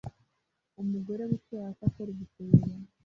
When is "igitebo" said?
2.15-2.53